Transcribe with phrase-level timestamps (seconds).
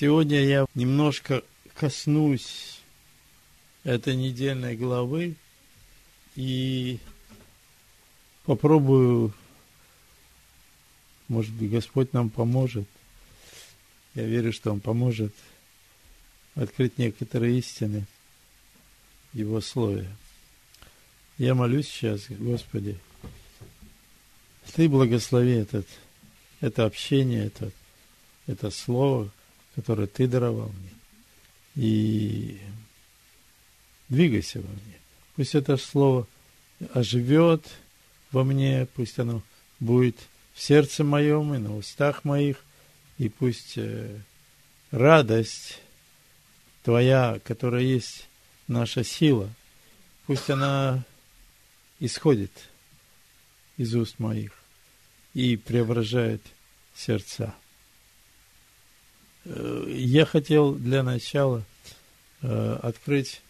[0.00, 1.42] Сегодня я немножко
[1.74, 2.78] коснусь
[3.82, 5.34] этой недельной главы
[6.36, 7.00] и
[8.44, 9.34] попробую,
[11.26, 12.86] может быть, Господь нам поможет.
[14.14, 15.34] Я верю, что Он поможет
[16.54, 18.06] открыть некоторые истины
[19.32, 20.08] в Его Слове.
[21.38, 22.96] Я молюсь сейчас, Господи,
[24.76, 25.88] Ты благослови этот,
[26.60, 27.72] это общение, это,
[28.46, 29.32] это Слово,
[29.78, 30.90] которое Ты даровал мне.
[31.76, 32.60] И
[34.08, 34.98] двигайся во мне.
[35.36, 36.26] Пусть это слово
[36.94, 37.64] оживет
[38.32, 39.40] во мне, пусть оно
[39.78, 40.16] будет
[40.52, 42.64] в сердце моем и на устах моих,
[43.18, 44.18] и пусть э,
[44.90, 45.78] радость
[46.82, 48.26] Твоя, которая есть
[48.66, 49.48] наша сила,
[50.26, 51.04] пусть она
[52.00, 52.50] исходит
[53.76, 54.50] из уст моих
[55.34, 56.42] и преображает
[56.96, 57.54] сердца.
[59.44, 61.64] Э, я хотел для начала
[62.42, 63.40] э, открыть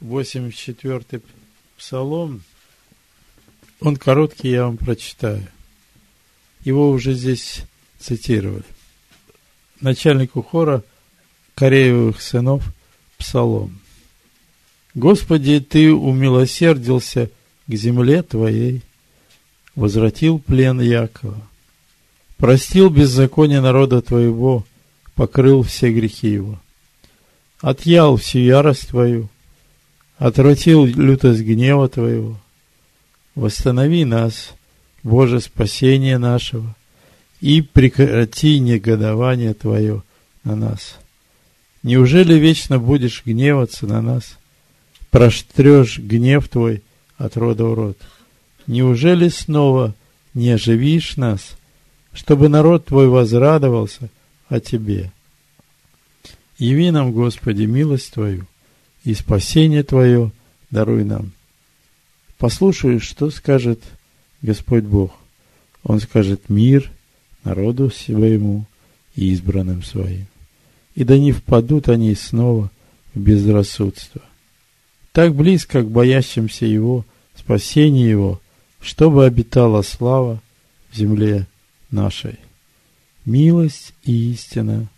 [0.00, 1.22] 84-й
[1.76, 2.42] псалом.
[3.80, 5.46] Он короткий, я вам прочитаю.
[6.64, 7.62] Его уже здесь
[7.98, 8.64] цитировали.
[9.80, 10.82] Начальнику хора
[11.54, 12.64] Кореевых сынов
[13.18, 13.80] псалом.
[14.94, 17.30] Господи, Ты умилосердился
[17.66, 18.82] к земле Твоей,
[19.74, 21.46] возвратил плен Якова,
[22.38, 24.64] простил беззаконие народа Твоего–
[25.16, 26.60] покрыл все грехи его.
[27.60, 29.28] Отъял всю ярость твою,
[30.18, 32.38] отвратил лютость гнева твоего.
[33.34, 34.52] Восстанови нас,
[35.02, 36.76] Боже, спасение нашего,
[37.40, 40.02] и прекрати негодование Твое
[40.44, 40.96] на нас.
[41.82, 44.38] Неужели вечно будешь гневаться на нас?
[45.10, 46.82] Проштрешь гнев Твой
[47.16, 47.98] от рода в род.
[48.66, 49.94] Неужели снова
[50.34, 51.56] не оживишь нас,
[52.12, 54.10] чтобы народ Твой возрадовался
[54.48, 55.12] о Тебе.
[56.58, 58.46] Яви нам, Господи, милость Твою
[59.04, 60.30] и спасение Твое
[60.70, 61.32] даруй нам.
[62.38, 63.82] Послушай, что скажет
[64.42, 65.12] Господь Бог.
[65.82, 66.90] Он скажет мир
[67.44, 68.66] народу своему
[69.14, 70.26] и избранным своим.
[70.94, 72.70] И да не впадут они снова
[73.14, 74.22] в безрассудство.
[75.12, 77.04] Так близко к боящимся Его,
[77.34, 78.40] спасение Его,
[78.80, 80.42] чтобы обитала слава
[80.90, 81.46] в земле
[81.90, 82.38] нашей
[83.26, 84.88] милость и истина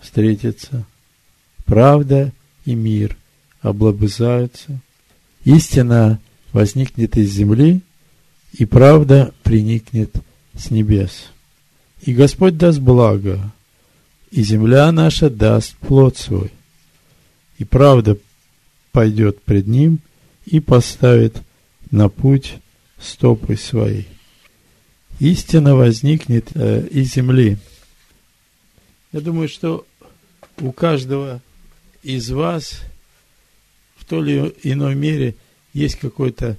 [0.00, 0.86] встретятся,
[1.66, 2.32] правда
[2.64, 3.16] и мир
[3.60, 4.80] облобызаются,
[5.44, 6.20] истина
[6.52, 7.82] возникнет из земли,
[8.52, 10.16] и правда приникнет
[10.56, 11.26] с небес.
[12.02, 13.52] И Господь даст благо,
[14.30, 16.52] и земля наша даст плод свой,
[17.58, 18.16] и правда
[18.92, 19.98] пойдет пред ним
[20.46, 21.42] и поставит
[21.90, 22.54] на путь
[22.98, 24.04] стопы свои
[25.18, 27.58] истина возникнет э, из земли.
[29.12, 29.86] Я думаю, что
[30.58, 31.40] у каждого
[32.02, 32.82] из вас
[33.96, 35.34] в той или иной мере
[35.72, 36.56] есть какой-то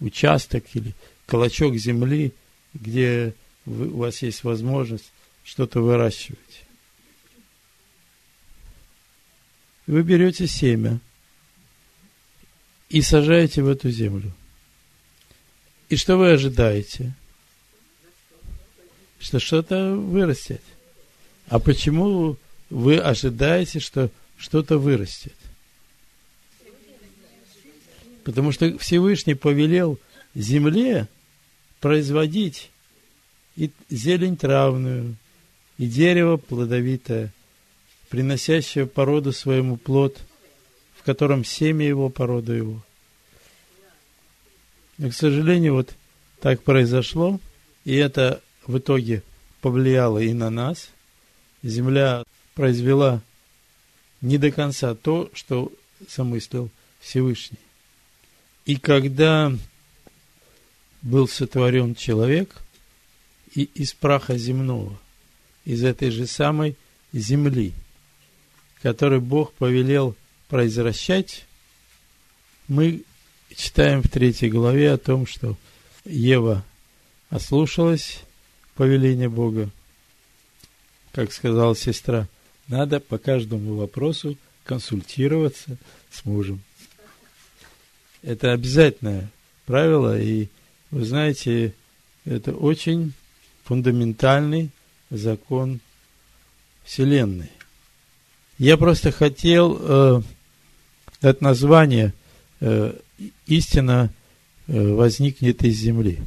[0.00, 0.94] участок или
[1.26, 2.32] клочок земли,
[2.74, 5.12] где вы, у вас есть возможность
[5.44, 6.38] что-то выращивать.
[9.86, 11.00] Вы берете семя
[12.90, 14.32] и сажаете в эту землю.
[15.88, 17.14] И что вы ожидаете?
[19.18, 20.62] Что что-то вырастет.
[21.48, 22.36] А почему
[22.70, 25.34] вы ожидаете, что что-то вырастет?
[28.24, 29.98] Потому что Всевышний повелел
[30.34, 31.08] земле
[31.80, 32.70] производить
[33.56, 35.16] и зелень травную,
[35.78, 37.32] и дерево плодовитое,
[38.08, 40.18] приносящее породу своему плод,
[40.96, 42.82] в котором семя его, породу его.
[44.98, 45.94] Но, к сожалению, вот
[46.40, 47.40] так произошло,
[47.84, 49.24] и это в итоге
[49.60, 50.90] повлияло и на нас.
[51.64, 52.22] Земля
[52.54, 53.20] произвела
[54.20, 55.72] не до конца то, что
[56.08, 56.70] замыслил
[57.00, 57.58] Всевышний.
[58.66, 59.52] И когда
[61.02, 62.54] был сотворен человек,
[63.54, 64.96] и из праха земного,
[65.64, 66.76] из этой же самой
[67.12, 67.72] земли,
[68.82, 70.14] который Бог повелел
[70.48, 71.46] произвращать,
[72.68, 73.02] мы
[73.56, 75.56] читаем в третьей главе о том, что
[76.04, 76.64] Ева
[77.30, 78.20] ослушалась
[78.78, 79.70] повеление Бога.
[81.10, 82.28] Как сказала сестра,
[82.68, 85.76] надо по каждому вопросу консультироваться
[86.12, 86.62] с мужем.
[88.22, 89.30] Это обязательное
[89.66, 90.46] правило, и
[90.92, 91.74] вы знаете,
[92.24, 93.14] это очень
[93.64, 94.70] фундаментальный
[95.10, 95.80] закон
[96.84, 97.50] Вселенной.
[98.58, 100.22] Я просто хотел э,
[101.20, 102.14] дать название
[102.60, 102.94] э,
[103.46, 104.10] «Истина
[104.68, 106.20] э, возникнет из земли».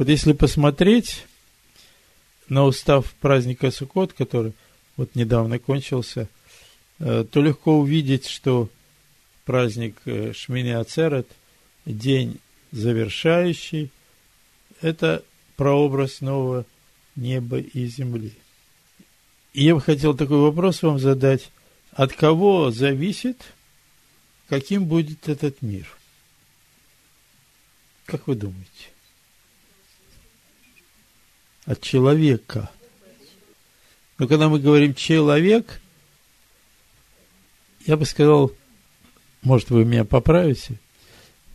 [0.00, 1.26] Вот если посмотреть,
[2.48, 4.54] на устав праздника Суккот, который
[4.96, 6.26] вот недавно кончился,
[7.00, 8.70] э, то легко увидеть, что
[9.44, 11.28] праздник э, Шмини Ацерет,
[11.84, 12.40] день
[12.72, 13.90] завершающий,
[14.80, 15.22] это
[15.56, 16.64] прообраз нового
[17.14, 18.32] неба и земли.
[19.52, 21.50] И я бы хотел такой вопрос вам задать.
[21.92, 23.52] От кого зависит,
[24.48, 25.94] каким будет этот мир?
[28.06, 28.88] Как вы думаете?
[31.66, 32.70] От человека.
[34.18, 35.80] Но когда мы говорим человек,
[37.86, 38.52] я бы сказал,
[39.42, 40.74] может, вы меня поправите,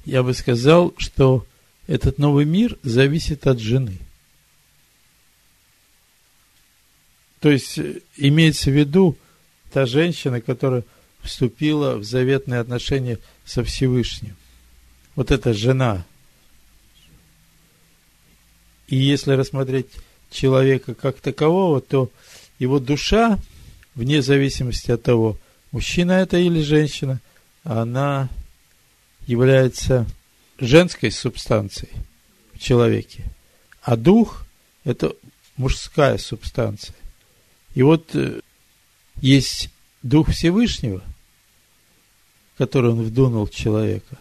[0.05, 1.45] я бы сказал, что
[1.87, 3.97] этот новый мир зависит от жены.
[7.39, 9.17] То есть э, имеется в виду
[9.71, 10.83] та женщина, которая
[11.21, 14.35] вступила в заветные отношения со Всевышним.
[15.15, 16.05] Вот эта жена.
[18.87, 19.87] И если рассмотреть
[20.29, 22.11] человека как такового, то
[22.59, 23.39] его душа,
[23.95, 25.37] вне зависимости от того,
[25.71, 27.19] мужчина это или женщина,
[27.63, 28.29] она
[29.27, 30.05] является
[30.59, 31.93] женской субстанцией
[32.53, 33.25] в человеке,
[33.81, 34.45] а дух–
[34.83, 35.13] это
[35.57, 36.95] мужская субстанция.
[37.73, 38.39] И вот э,
[39.21, 39.69] есть
[40.05, 41.01] Дух Всевышнего,
[42.59, 44.17] который он вдунул в человека,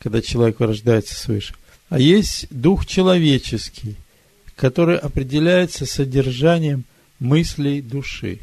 [0.00, 1.54] когда человек рождается свыше.
[1.94, 3.94] А есть Дух человеческий,
[4.56, 6.82] который определяется содержанием
[7.20, 8.40] мыслей души.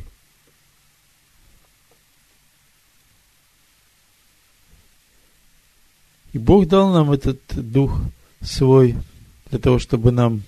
[6.31, 7.99] И Бог дал нам этот дух
[8.39, 8.95] свой
[9.49, 10.43] для того, чтобы нам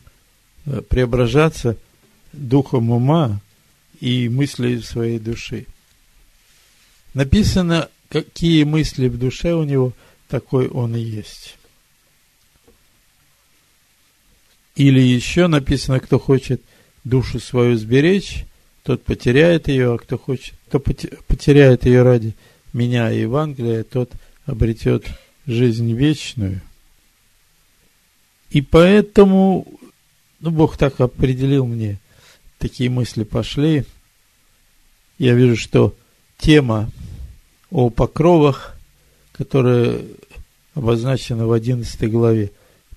[0.65, 1.75] э, преображаться
[2.31, 3.41] духом ума
[3.99, 5.65] и мыслей своей души.
[7.13, 9.91] Написано, какие мысли в душе у него,
[10.29, 11.57] такой он и есть.
[14.75, 16.61] Или еще написано, кто хочет
[17.03, 18.45] душу свою сберечь,
[18.83, 22.35] тот потеряет ее, а кто хочет, кто потеряет ее ради
[22.73, 24.11] меня и Евангелия, тот
[24.45, 25.05] обретет
[25.45, 26.61] жизнь вечную.
[28.49, 29.67] И поэтому,
[30.39, 31.99] ну, Бог так определил мне,
[32.57, 33.85] такие мысли пошли.
[35.17, 35.95] Я вижу, что
[36.37, 36.89] тема
[37.71, 38.75] о покровах,
[39.31, 40.01] которая
[40.75, 42.51] обозначена в 11 главе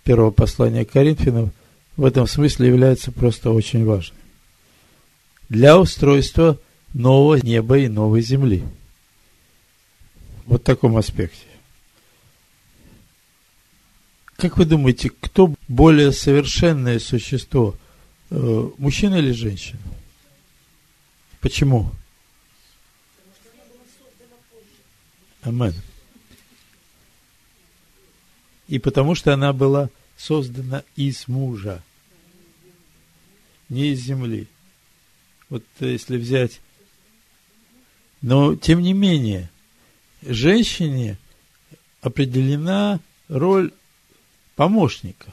[0.05, 1.52] первого послания Коринфянам,
[1.97, 4.19] в этом смысле является просто очень важной.
[5.49, 6.59] Для устройства
[6.93, 8.65] нового неба и новой земли.
[10.45, 11.47] Вот в таком аспекте.
[14.37, 17.75] Как вы думаете, кто более совершенное существо,
[18.31, 19.81] э, мужчина или женщина?
[21.41, 21.91] Почему?
[25.43, 25.75] Амен.
[28.69, 31.83] И потому что она была создана из мужа,
[33.69, 34.47] не из земли.
[35.49, 36.61] Вот если взять...
[38.23, 39.51] Но, тем не менее,
[40.23, 41.19] женщине
[42.01, 42.99] определена
[43.29, 43.73] роль
[44.57, 45.33] помощника.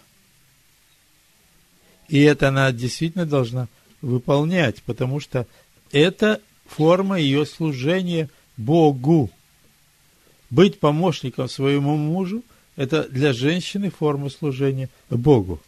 [2.10, 3.68] И это она действительно должна
[4.02, 5.48] выполнять, потому что
[5.92, 9.32] это форма ее служения Богу.
[10.50, 12.44] Быть помощником своему мужу–
[12.76, 15.62] это для женщины форма служения Богу.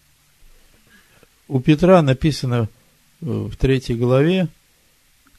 [1.47, 2.69] У Петра написано
[3.21, 4.47] в третьей главе,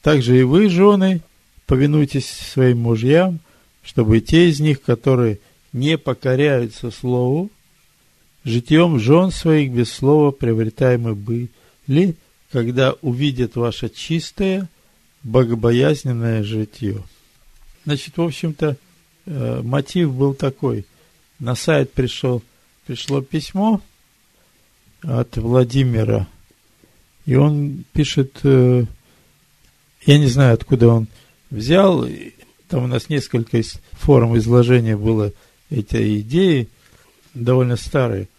[0.01, 1.21] также и вы, жены,
[1.65, 3.39] повинуйтесь своим мужьям,
[3.83, 5.39] чтобы те из них, которые
[5.73, 7.49] не покоряются Слову,
[8.43, 12.15] житьем жен своих без слова приобретаемы были,
[12.51, 14.69] когда увидят ваше чистое,
[15.23, 17.03] богобоязненное житье.
[17.85, 18.77] Значит, в общем-то,
[19.25, 20.85] э, мотив был такой.
[21.39, 22.41] На сайт пришел,
[22.85, 23.81] пришло письмо
[25.03, 26.27] от Владимира,
[27.25, 28.85] и он пишет, э,
[30.05, 31.07] я не знаю, откуда он
[31.51, 32.07] взял,
[32.67, 35.31] там у нас несколько форм изложения было
[35.69, 36.69] этой идеи,
[37.33, 38.29] довольно старые.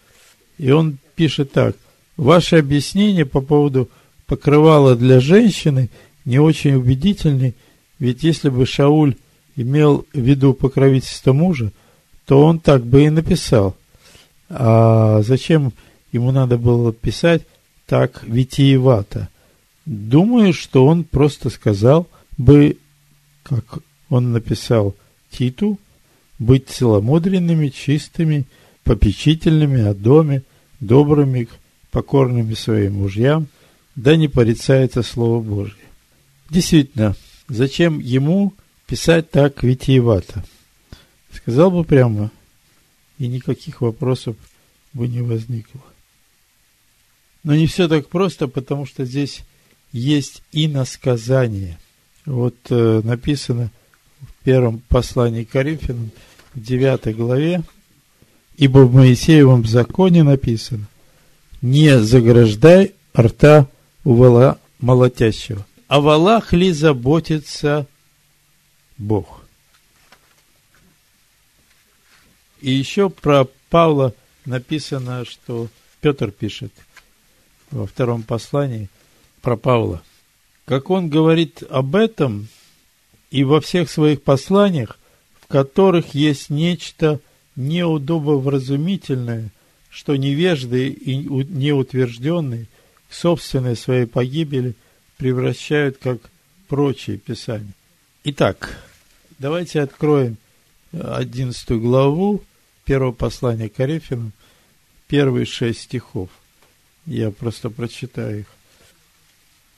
[0.59, 1.77] И он пишет так.
[2.17, 3.89] Ваше объяснение по поводу
[4.27, 5.89] покрывала для женщины
[6.25, 7.55] не очень убедительны,
[8.01, 9.15] ведь если бы Шауль
[9.55, 11.73] имел в виду покровительство мужа,
[12.29, 13.75] то он так бы и написал.
[14.51, 15.73] А зачем
[16.13, 17.43] ему надо было писать
[17.87, 19.31] так витиевато?
[19.87, 22.07] Думаю, что он просто сказал
[22.37, 22.77] бы,
[23.45, 23.79] как
[24.11, 24.95] он написал
[25.31, 25.79] Титу,
[26.39, 28.45] быть целомудренными, чистыми,
[28.85, 30.43] попечительными о доме,
[30.81, 31.49] добрыми,
[31.91, 33.47] покорными своим мужьям,
[33.97, 35.87] да не порицается Слово Божье.
[36.51, 37.17] Действительно,
[37.49, 38.53] зачем ему
[38.87, 40.45] писать так витиевато?
[41.33, 42.31] Сказал бы прямо,
[43.19, 44.37] и никаких вопросов
[44.93, 45.81] бы не возникло.
[47.45, 49.43] Но не все так просто, потому что здесь
[49.93, 51.79] есть иносказание.
[52.27, 53.71] Вот э, написано
[54.21, 56.11] в первом послании Коринфянам,
[56.55, 57.63] в 9 главе,
[58.57, 60.87] ибо в Моисеевом законе написано,
[61.63, 63.69] не заграждай рта
[64.05, 65.65] у вала молотящего.
[65.87, 67.87] О валах ли заботится
[68.97, 69.38] Бог?
[72.61, 75.69] И еще про Павла написано, что
[76.01, 76.73] Петр пишет
[77.71, 78.89] во втором послании
[79.43, 80.03] про Павла.
[80.65, 82.49] Как он говорит об этом
[83.31, 84.99] и во всех своих посланиях,
[85.41, 87.21] в которых есть нечто
[87.57, 89.51] неудобовразумительное,
[89.91, 92.67] что невежды и неутвержденные
[93.09, 94.75] к собственной своей погибели
[95.17, 96.31] превращают как
[96.69, 97.73] прочие писания.
[98.25, 98.79] Итак,
[99.39, 100.37] давайте откроем
[100.93, 102.43] одиннадцатую главу
[102.89, 104.33] первого послания к Коринфянам,
[105.09, 106.31] первые шесть стихов.
[107.05, 108.47] Я просто прочитаю их.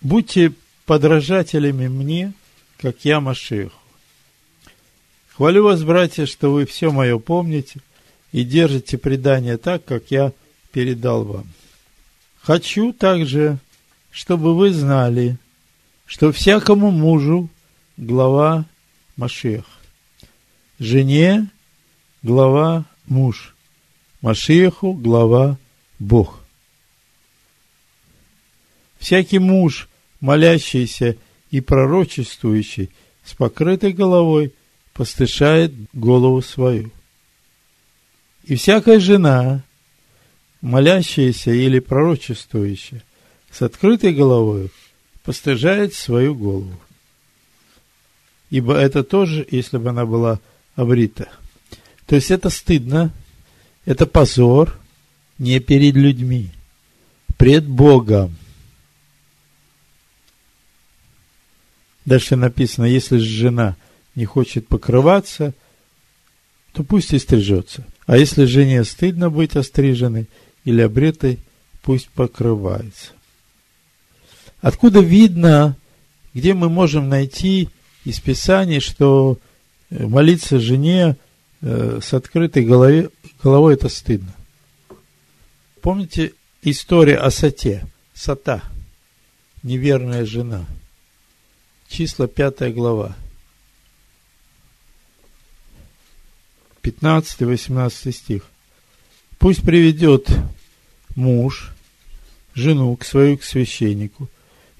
[0.01, 0.53] «Будьте
[0.87, 2.33] подражателями мне,
[2.79, 3.75] как я Машеху.
[5.35, 7.81] Хвалю вас, братья, что вы все мое помните
[8.31, 10.33] и держите предание так, как я
[10.71, 11.49] передал вам.
[12.41, 13.59] Хочу также,
[14.13, 15.37] чтобы вы знали,
[16.07, 17.49] что всякому мужу
[17.97, 18.67] глава
[19.17, 19.65] Машех,
[20.79, 21.51] жене
[22.23, 23.55] глава муж,
[24.23, 25.59] Машеху глава
[25.99, 26.41] Бог.
[28.99, 29.89] Всякий муж,
[30.21, 31.17] молящийся
[31.51, 32.91] и пророчествующий
[33.25, 34.55] с покрытой головой,
[34.93, 36.91] постышает голову свою.
[38.45, 39.63] И всякая жена,
[40.61, 43.03] молящаяся или пророчествующая
[43.51, 44.71] с открытой головой,
[45.25, 46.79] постыжает свою голову.
[48.51, 50.41] Ибо это тоже, если бы она была
[50.77, 51.29] обрита–
[52.11, 53.13] то есть это стыдно,
[53.85, 54.77] это позор
[55.39, 56.51] не перед людьми,
[57.37, 58.35] пред Богом.
[62.05, 63.77] Дальше написано, если же жена
[64.17, 65.55] не хочет покрываться,
[66.73, 67.87] то пусть и стрижется.
[68.07, 70.27] А если жене стыдно быть остриженной
[70.65, 71.39] или обретой,
[71.81, 73.13] пусть покрывается.
[74.61, 75.77] Откуда видно,
[76.35, 77.69] где мы можем найти
[78.05, 79.39] из Писаний, что
[79.91, 81.17] молиться жене
[81.61, 83.11] с открытой головой,
[83.43, 84.35] головой это стыдно.
[85.83, 87.87] Помните история о Сате?
[88.15, 88.63] Сата,
[89.63, 90.67] неверная жена.
[91.89, 93.17] Числа пятая глава.
[96.83, 98.47] 15-18 стих.
[99.39, 100.29] Пусть приведет
[101.15, 101.73] муж
[102.55, 104.29] жену к свою к священнику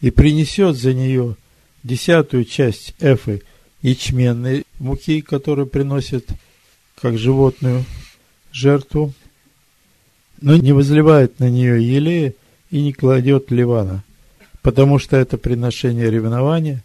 [0.01, 1.37] и принесет за нее
[1.83, 3.43] десятую часть эфы
[3.83, 6.29] ячменной муки, которую приносит
[7.01, 7.85] как животную
[8.53, 9.13] жертву,
[10.41, 12.35] но не возливает на нее елея
[12.71, 14.05] и не кладет ливана,
[14.63, 16.83] потому что это приношение ревнования,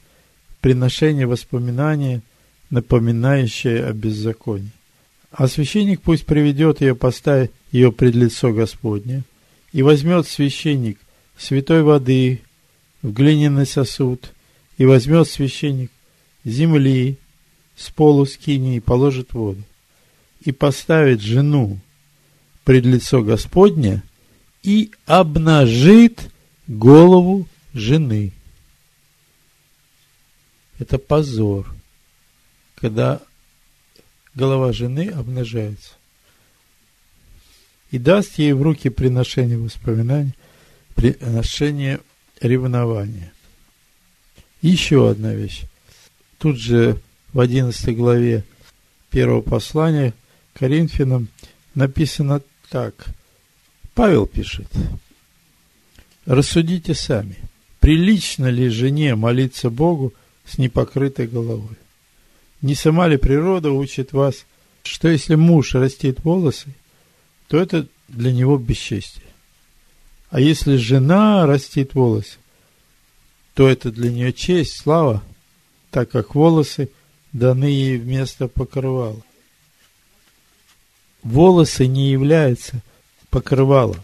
[0.61, 2.21] приношение воспоминания,
[2.69, 4.71] напоминающее о беззаконии.
[5.31, 9.23] А священник пусть приведет ее, поставь ее пред лицо Господне,
[9.73, 10.97] и возьмет священник
[11.37, 12.41] святой воды
[13.01, 14.31] в глиняный сосуд,
[14.77, 15.91] и возьмет священник
[16.45, 17.17] земли
[17.75, 19.61] с полу скини и положит воду
[20.45, 21.79] и поставит жену
[22.63, 24.03] пред лицо Господне
[24.63, 26.29] и обнажит
[26.67, 28.31] голову жены.
[30.77, 31.67] Это позор,
[32.75, 33.21] когда
[34.35, 35.93] голова жены обнажается.
[37.91, 40.33] И даст ей в руки приношение воспоминаний,
[40.93, 42.01] приношение
[42.39, 43.33] ревнования.
[44.61, 45.63] Еще одна вещь.
[46.37, 46.99] Тут же
[47.33, 48.43] в 11 главе
[49.09, 50.13] первого послания–
[50.57, 51.27] Коринфянам
[51.75, 53.07] написано так.
[53.93, 54.67] Павел пишет.
[56.25, 57.37] Рассудите сами,
[57.79, 60.13] прилично ли жене молиться Богу
[60.45, 61.75] с непокрытой головой?
[62.61, 64.45] Не сама ли природа учит вас,
[64.83, 66.73] что если муж растит волосы,
[67.47, 69.25] то это для него бесчестие.
[70.29, 72.37] А если жена растит волосы,
[73.53, 75.21] то это для нее честь, слава,
[75.91, 76.89] так как волосы
[77.33, 79.21] даны ей вместо покрывала
[81.25, 82.81] волосы не являются
[83.29, 83.99] покрывалом.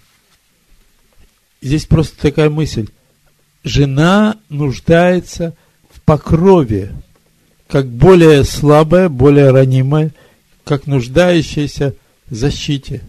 [1.62, 2.90] Здесь просто такая мысль.
[3.64, 5.56] Жена нуждается
[5.92, 6.92] в покрове,
[7.68, 10.12] как более слабая, более ранимая,
[10.66, 13.02] как нуждающаяся в защите.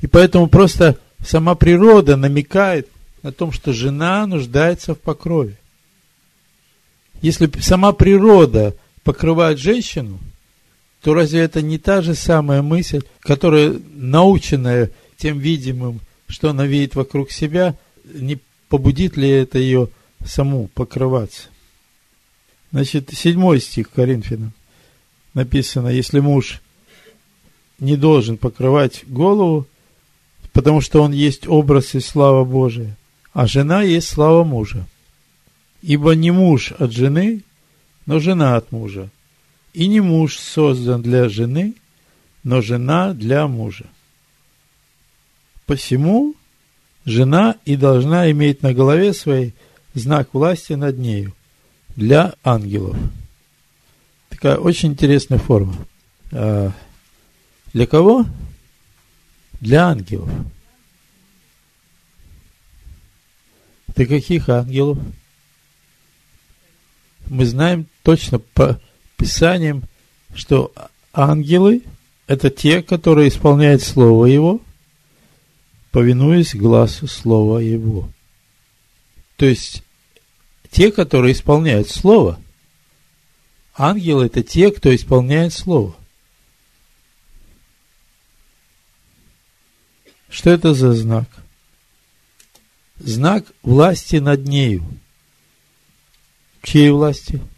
[0.00, 2.88] И поэтому просто сама природа намекает
[3.22, 5.58] на том, что жена нуждается в покрове.
[7.22, 10.20] Если сама природа покрывает женщину–
[11.04, 16.00] то разве это не та же самая мысль, которая, наученная тем видимым
[16.34, 19.88] что она видит вокруг себя, не побудит ли это ее
[20.24, 21.48] саму покрываться.
[22.72, 24.52] Значит, седьмой стих Коринфянам
[25.32, 26.60] написано, если муж
[27.78, 29.66] не должен покрывать голову,
[30.52, 32.96] потому что он есть образ и слава Божия,
[33.32, 34.86] а жена есть слава мужа.
[35.82, 37.42] Ибо не муж от жены,
[38.06, 39.10] но жена от мужа.
[39.74, 41.74] И не муж создан для жены,
[42.44, 43.86] но жена для мужа.
[45.66, 46.34] Посему
[47.04, 49.52] жена и должна иметь на голове своей
[49.94, 51.34] знак власти над нею
[51.96, 52.96] для ангелов.
[54.28, 55.74] Такая очень интересная форма.
[56.32, 56.72] А,
[57.72, 58.26] для кого?
[59.60, 60.30] Для ангелов.
[63.88, 64.98] Для каких ангелов?
[67.26, 68.80] Мы знаем точно по
[69.16, 69.84] Писаниям,
[70.34, 70.72] что
[71.12, 71.82] ангелы–
[72.26, 74.60] это те, которые исполняют Слово Его,
[75.90, 78.08] повинуясь глазу Слова Его.
[79.36, 79.82] То есть,
[80.70, 82.40] те, которые исполняют Слово.
[83.76, 85.94] Ангелы– это те, кто исполняет Слово.
[90.28, 91.28] Что это за знак?
[92.98, 94.84] Знак власти над нею.
[96.62, 97.34] Чьей власти?
[97.34, 97.53] Власти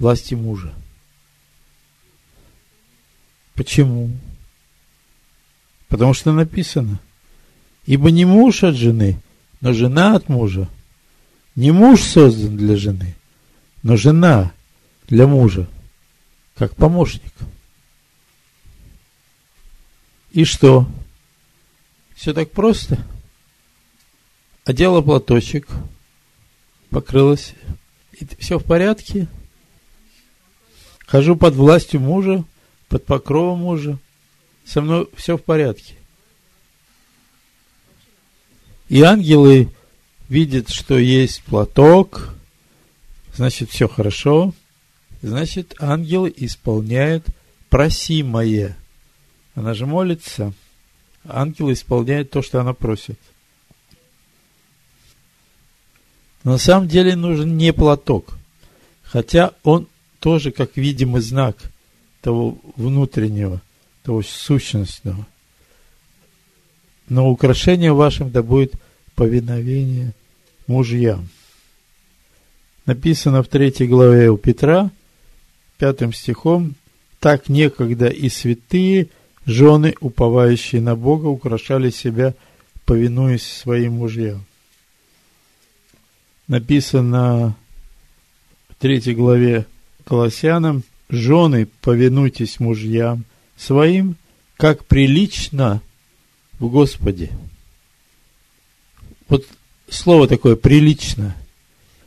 [0.00, 0.74] мужа.
[3.54, 4.10] Почему?
[5.88, 6.98] Потому что написано,
[7.84, 9.20] ибо не муж от жены,
[9.60, 10.68] но жена от мужа.
[11.56, 13.14] Не муж создан для жены,
[13.82, 14.52] но жена
[15.08, 15.68] для мужа,
[16.54, 17.32] как помощник.
[20.30, 20.88] И что?
[22.14, 23.04] Все так просто.
[24.64, 25.68] Одела платочек,
[26.90, 27.54] покрылась,
[28.12, 29.26] и все в порядке.
[31.10, 32.44] Хожу под властью мужа,
[32.88, 33.98] под покровом мужа.
[34.64, 35.94] Со мной все в порядке.
[38.88, 39.68] И ангелы
[40.28, 42.34] видят, что есть платок,
[43.34, 44.54] значит, все хорошо.
[45.22, 47.26] Значит, ангелы исполняют
[47.68, 48.76] просимое.
[49.54, 50.52] Она же молится–
[51.24, 53.18] ангел исполняет то, что она просит.
[56.44, 58.34] Но на самом деле нужен не платок,
[59.02, 59.88] хотя он
[60.20, 61.56] тоже как видимый знак
[62.20, 63.60] того внутреннего,
[64.02, 65.26] того сущностного.
[67.08, 68.74] Но украшение вашим да будет
[69.14, 70.12] повиновение
[70.66, 71.28] мужьям.
[72.86, 74.90] Написано в третьей главе у Петра,
[75.78, 76.74] пятым стихом,
[77.18, 79.08] так некогда и святые–
[79.46, 82.34] Жены, уповающие на Бога, украшали себя,
[82.84, 84.44] повинуясь своим мужьям.
[86.46, 87.56] Написано
[88.68, 89.66] в третьей главе
[90.10, 93.22] Колоссянам, жены, повинуйтесь мужьям
[93.56, 94.16] своим,
[94.56, 95.82] как прилично
[96.58, 97.30] в Господе.
[99.28, 99.46] Вот
[99.88, 101.36] слово такое прилично.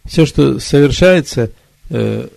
[0.04, 1.52] Все, что совершается,
[1.92, 2.28] э,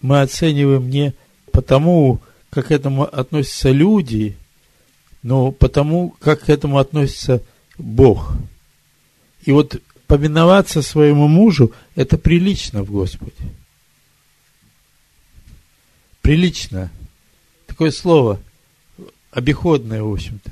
[0.00, 1.12] мы оцениваем не
[1.52, 4.38] потому, как к этому относятся люди,
[5.22, 7.42] но потому, как к этому относится
[7.76, 8.32] Бог.
[9.44, 13.52] И вот повиноваться своему мужу– это прилично в Господе.
[16.24, 16.90] Прилично.
[17.66, 18.40] Такое слово
[19.30, 20.50] обиходное, в общем-то.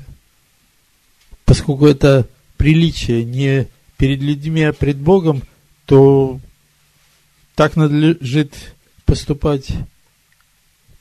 [1.43, 5.41] Поскольку это приличие не перед людьми, а пред Богом,
[5.85, 6.39] то
[7.55, 8.53] так надлежит
[9.05, 9.67] поступать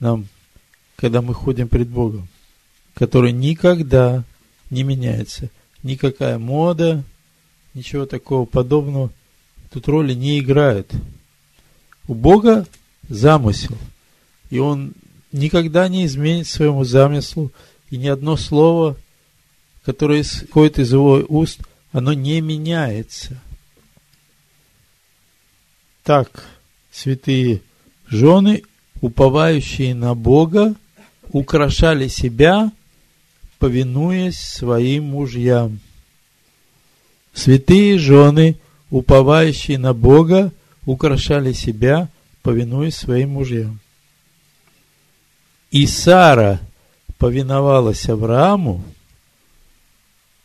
[0.00, 0.26] нам
[1.02, 2.28] когда мы ходим пред Богом,
[2.94, 4.22] который никогда
[4.70, 5.50] не меняется.
[5.82, 7.02] Никакая мода,
[7.74, 9.10] ничего такого подобного
[9.72, 10.92] тут роли не играет.
[12.06, 12.66] У Бога
[13.08, 13.76] замысел,
[14.52, 14.92] и Он
[15.32, 17.50] никогда не изменит своему замыслу,
[17.88, 18.98] и ни одно слово,
[19.82, 21.60] которое исходит из его уст,
[21.90, 23.40] оно не меняется.
[26.04, 26.44] Так,
[26.90, 27.62] святые
[28.08, 28.64] жены,
[29.00, 30.74] уповающие на Бога,
[31.30, 32.70] украшали себя,
[33.58, 35.80] повинуясь своим мужьям.
[37.32, 38.58] Святые жены,
[38.90, 40.52] уповающие на Бога,
[40.84, 42.10] украшали себя,
[42.42, 43.81] повинуясь своим мужьям.
[45.72, 46.60] И Сара
[47.16, 48.84] повиновалась Аврааму,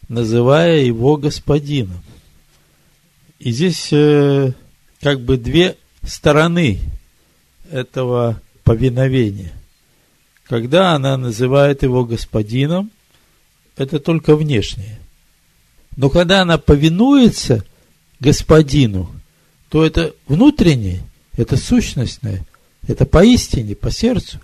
[0.08, 2.02] называя его господином.
[3.38, 4.54] И здесь э,
[5.02, 6.80] как бы две стороны
[7.70, 9.54] этого повиновения.
[10.46, 12.90] Когда она называет его господином,
[13.76, 14.98] это только внешнее.
[15.98, 17.66] Но когда она повинуется
[18.22, 19.12] господину,
[19.68, 22.46] то это внутреннее, это сущностное,
[22.88, 24.40] это поистине, по сердцу.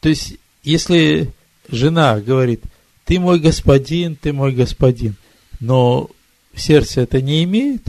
[0.00, 1.32] То есть, если
[1.68, 2.62] жена говорит,
[3.04, 5.14] ты мой господин, ты мой господин,
[5.60, 6.10] но
[6.54, 7.82] сердце это не имеет,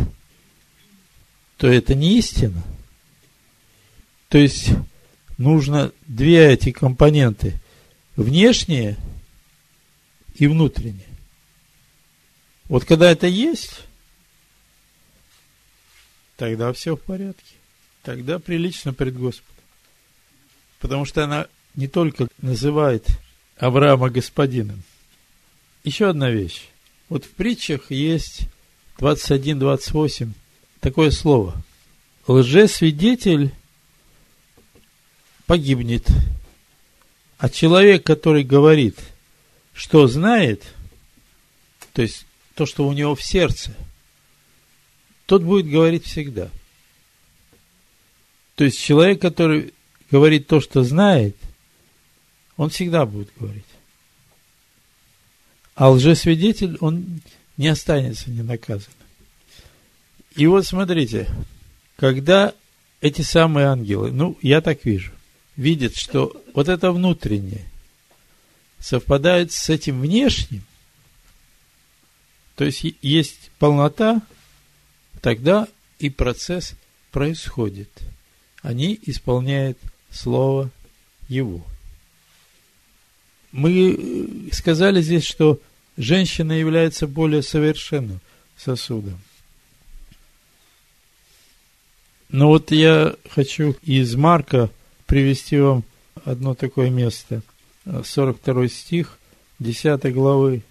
[1.58, 2.64] то это не истина.
[4.30, 4.70] То есть
[5.38, 7.60] нужно две эти компоненты,
[8.16, 8.98] внешние
[10.36, 11.08] и внутренние.
[12.68, 13.82] Вот когда это есть,
[16.38, 17.56] тогда все в порядке.
[18.02, 19.64] Тогда прилично пред Господом.
[20.80, 23.08] Потому что она не только называет
[23.58, 24.84] Авраама господином.
[25.84, 26.70] Еще одна вещь.
[27.10, 28.42] Вот в притчах есть
[28.98, 30.30] 21-28
[30.80, 31.62] такое слово.
[32.28, 33.52] Лжесвидетель
[35.46, 36.08] погибнет,
[37.38, 38.98] а человек, который говорит,
[39.74, 40.64] что знает,
[41.94, 43.74] то есть то, что у него в сердце,
[45.26, 46.50] тот будет говорить всегда.
[48.56, 49.74] То есть человек, который
[50.12, 51.36] говорит то, что знает,
[52.62, 53.66] он всегда будет говорить.
[55.74, 57.22] А лжесвидетель, он
[57.58, 59.00] не останется ненаказанным.
[60.36, 61.28] И вот смотрите,
[61.96, 62.54] когда
[63.00, 65.12] эти самые ангелы, ну, я так вижу,
[65.56, 67.66] видят, что вот это внутреннее
[68.78, 70.62] совпадает с этим внешним,
[72.58, 74.22] то есть есть полнота,
[75.20, 76.76] тогда и процесс
[77.10, 77.90] происходит.
[78.62, 79.80] Они исполняют
[80.12, 80.70] Слово
[81.28, 81.66] Его.
[83.52, 85.60] Мы сказали здесь, что
[85.98, 88.20] женщина является более совершенным
[88.58, 89.20] сосудом.
[92.30, 94.70] Но вот я хочу из Марка
[95.06, 95.84] привести вам
[96.24, 97.42] одно такое место.
[97.86, 99.18] 42 стих
[99.60, 100.62] 10 главы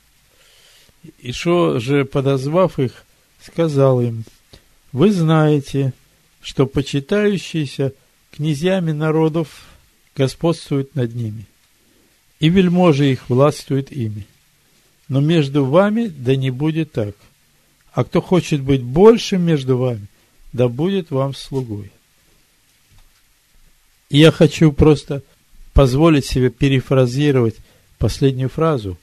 [1.18, 3.04] и что же, подозвав их,
[3.42, 4.24] сказал им,
[4.92, 5.92] «Вы знаете,
[6.42, 7.92] что почитающиеся
[8.32, 9.62] князьями народов
[10.16, 11.46] господствуют над ними,
[12.40, 14.26] и вельможи их властвуют ими.
[15.08, 17.14] Но между вами да не будет так.
[17.92, 20.06] А кто хочет быть большим между вами,
[20.52, 21.92] да будет вам слугой».
[24.08, 25.22] И я хочу просто
[25.72, 27.56] позволить себе перефразировать
[27.98, 28.98] последнюю фразу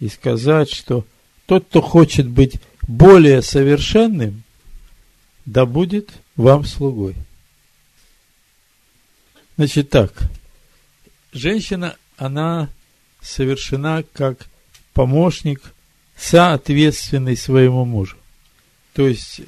[0.00, 1.04] и сказать, что–
[1.48, 4.42] тот, кто хочет быть более совершенным,
[5.46, 7.14] да будет вам слугой.
[9.56, 10.12] Значит так,
[11.32, 12.68] женщина, она
[13.20, 14.46] совершена как
[14.92, 15.74] помощник,
[16.16, 18.16] соответственный своему мужу.
[18.92, 19.42] То есть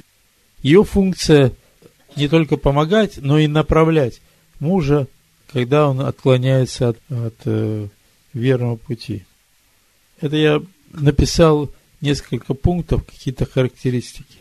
[0.62, 1.52] ее функция
[2.16, 4.20] не только помогать, но и направлять
[4.60, 5.08] мужа,
[5.52, 7.88] когда он отклоняется от, от э,
[8.32, 9.24] верного пути.
[10.20, 14.38] Это я написал несколько пунктов, какие-то характеристики.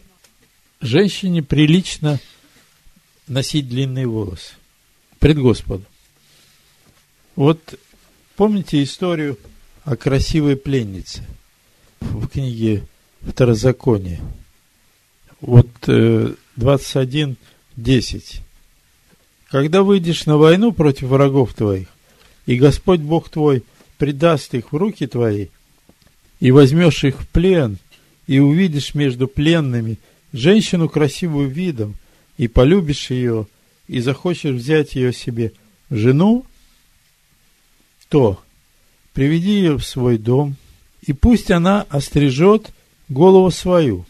[0.82, 2.20] Женщине прилично
[3.28, 4.54] носить длинные волосы
[5.20, 5.86] пред Господом.
[7.36, 7.80] Вот
[8.40, 9.38] помните историю
[9.84, 11.26] о красивой пленнице
[12.00, 12.86] в книге
[13.20, 14.22] Второзаконие?
[15.42, 17.36] Вот 21.10.
[17.86, 18.42] Э,
[19.50, 21.90] Когда выйдешь на войну против врагов твоих,
[22.46, 23.66] и Господь Бог твой
[23.98, 25.48] предаст их в руки твои–
[26.40, 27.78] и возьмешь их в плен,
[28.26, 29.98] и увидишь между пленными
[30.32, 31.96] женщину красивую видом,
[32.38, 33.48] и полюбишь ее,
[33.90, 35.52] и захочешь взять ее себе
[35.90, 36.46] жену,
[38.10, 38.42] то
[39.14, 40.56] приведи ее в свой дом,
[41.02, 42.72] и пусть она острижет
[43.08, 44.06] голову свою,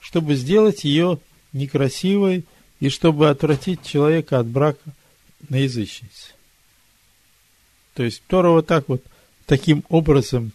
[0.00, 1.18] чтобы сделать ее
[1.52, 2.44] некрасивой
[2.80, 4.90] и чтобы отвратить человека от брака
[5.48, 6.32] на язычнице.
[7.94, 9.02] То есть Тора вот так вот,
[9.46, 10.52] таким образом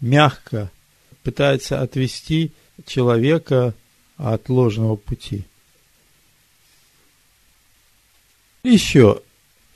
[0.00, 0.70] мягко
[1.22, 2.52] пытается отвести
[2.86, 3.74] человека
[4.16, 5.44] от ложного пути.
[8.62, 9.20] Еще,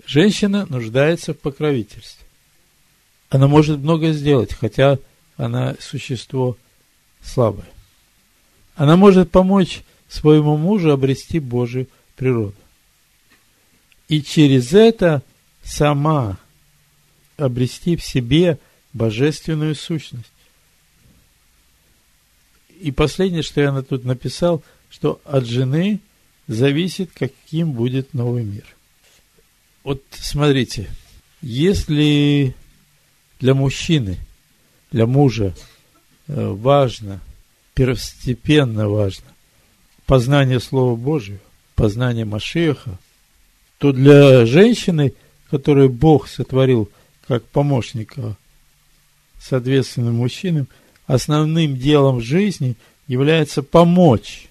[0.08, 2.26] женщина нуждается в покровительстве.
[3.28, 4.98] Она может много сделать, хотя
[5.36, 6.56] она существо
[7.22, 7.68] слабое.
[8.74, 12.54] Она может помочь своему мужу обрести Божию природу.
[14.08, 15.22] И через это
[15.62, 16.38] сама
[17.36, 18.58] обрести в себе
[18.94, 20.32] божественную сущность.
[22.80, 26.00] И последнее, что я тут написал, что от жены
[26.46, 28.64] зависит, каким будет новый мир.
[29.88, 30.90] Вот смотрите,
[31.40, 32.54] если
[33.40, 34.18] для мужчины,
[34.90, 35.54] для мужа
[36.26, 37.22] э, важно,
[37.72, 39.24] первостепенно важно
[40.04, 41.38] познание Слова Божьего,
[41.74, 42.98] познание Машеха,
[43.78, 45.14] то для женщины,
[45.48, 46.90] которую Бог сотворил
[47.26, 48.36] как помощника
[49.40, 50.68] соответственным мужчинам,
[51.06, 54.48] основным делом жизни является помочь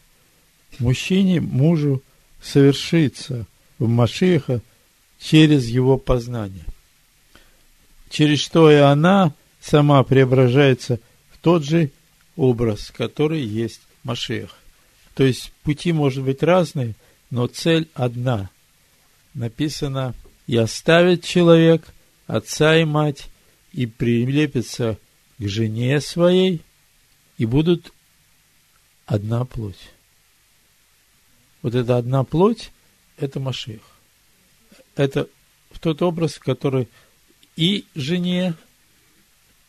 [0.80, 2.02] мужчине, мужу
[2.42, 3.46] совершиться
[3.78, 4.64] в Машиха
[5.20, 6.66] через его познание.
[8.10, 11.00] Через что и она сама преображается
[11.32, 11.92] в тот же
[12.36, 14.56] образ, который есть Машех.
[15.16, 16.96] То есть пути может быть разные,
[17.30, 18.50] но цель одна.
[19.34, 20.14] Написано,
[20.46, 21.88] и оставит человек
[22.28, 23.30] отца и мать,
[23.74, 24.98] и прилепится
[25.38, 26.62] к жене своей,
[27.38, 27.92] и будут
[29.06, 29.92] одна плоть.
[31.62, 32.72] Вот эта одна плоть–
[33.18, 33.82] это Машех.
[34.98, 35.30] Это
[35.80, 36.90] тот образ, который
[37.56, 38.56] и жене,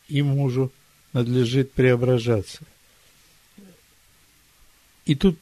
[0.07, 0.71] и мужу
[1.13, 2.61] надлежит преображаться.
[5.05, 5.37] И тут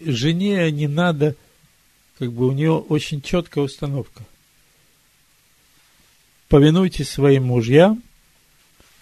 [0.00, 1.34] жене не надо,
[2.18, 4.24] как бы у нее очень четкая установка.
[6.48, 8.02] Повинуйтесь своим мужьям,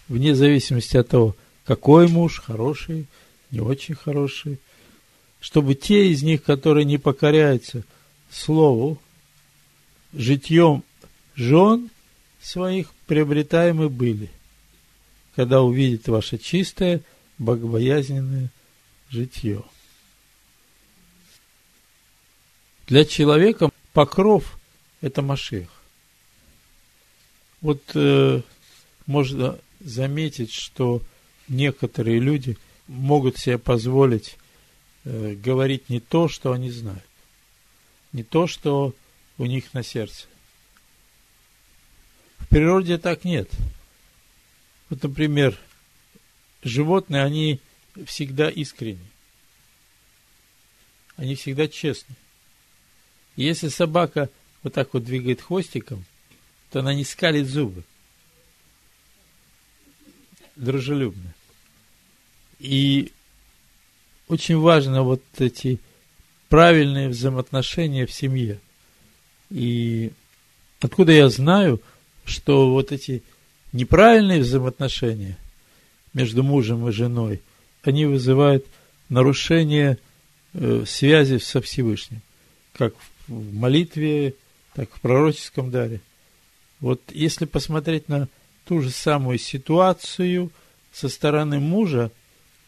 [0.09, 3.07] вне зависимости от того, какой муж, хороший,
[3.51, 4.59] не очень хороший,
[5.41, 7.85] чтобы те из них, которые не покоряются
[8.31, 9.01] слову,
[10.17, 10.83] житьем
[11.35, 11.91] жен
[12.41, 14.31] своих приобретаемы были,
[15.35, 17.03] когда увидит ваше чистое,
[17.39, 18.51] богобоязненное
[19.11, 19.63] житье.
[22.87, 24.59] Для человека покров–
[25.01, 25.69] это Машех.
[27.61, 28.43] Вот э,
[29.07, 31.03] можно заметить, что
[31.49, 34.37] некоторые люди могут себе позволить
[35.05, 37.03] э, говорить не то, что они знают,
[38.13, 38.95] не то, что
[39.39, 40.27] у них на сердце.
[42.39, 43.51] В природе так нет.
[44.89, 45.59] Вот, например,
[46.63, 47.61] животные, они
[48.07, 49.07] всегда искренни.
[51.17, 52.15] Они всегда честны.
[53.37, 54.31] И если собака
[54.63, 56.05] вот так вот двигает хвостиком,
[56.71, 57.85] то она не скалит зубы.
[60.57, 61.35] Дружелюбно.
[62.59, 63.13] И
[64.29, 65.79] очень важно вот эти
[66.49, 68.61] правильные взаимоотношения в семье.
[69.51, 70.13] И
[70.81, 71.81] откуда я знаю,
[72.25, 73.23] что вот эти
[73.73, 75.39] неправильные взаимоотношения
[76.15, 77.41] между мужем и женой,
[77.83, 78.67] они вызывают
[79.09, 79.99] нарушение
[80.55, 82.21] э, связи со Всевышним,
[82.73, 82.95] как
[83.29, 84.35] в молитве,
[84.75, 86.01] так в пророческом даре.
[86.81, 88.29] Вот если посмотреть на
[88.67, 90.51] ту же самую ситуацию
[90.93, 92.11] со стороны мужа,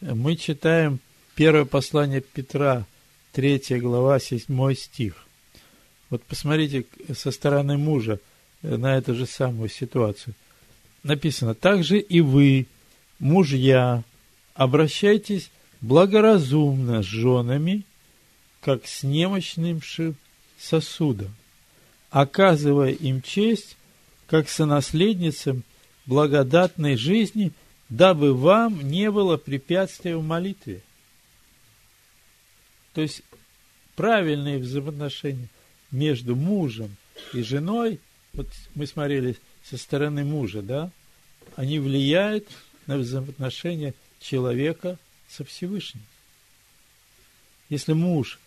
[0.01, 0.99] мы читаем
[1.35, 2.85] первое послание Петра,
[3.33, 5.25] 3 глава, 7 стих.
[6.09, 8.19] Вот посмотрите со стороны мужа
[8.61, 10.33] на эту же самую ситуацию.
[11.03, 12.65] Написано, также и вы,
[13.19, 14.03] мужья,
[14.53, 15.49] обращайтесь
[15.81, 17.83] благоразумно с женами,
[18.61, 19.81] как с немощным
[20.57, 21.33] сосудом,
[22.09, 23.77] оказывая им честь,
[24.27, 25.63] как сонаследницам
[26.05, 27.53] благодатной жизни,
[27.87, 30.81] дабы вам не было препятствия в молитве.
[32.93, 33.21] То есть
[33.95, 35.47] правильные взаимоотношения
[35.91, 36.95] между мужем
[37.33, 37.99] и женой,
[38.33, 40.91] вот мы смотрели со стороны мужа, да,
[41.55, 42.47] они влияют
[42.87, 44.97] на взаимоотношения человека
[45.27, 46.03] со Всевышним.
[47.69, 48.39] Если муж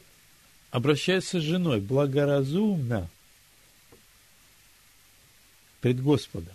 [0.70, 3.08] обращается с женой благоразумно
[5.80, 6.54] пред Господом,